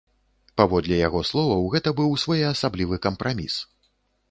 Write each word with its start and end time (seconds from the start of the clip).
Паводле 0.61 0.95
яго 1.07 1.21
словаў, 1.33 1.67
гэта 1.77 1.95
быў 2.01 2.17
своеасаблівы 2.23 3.01
кампраміс. 3.07 3.61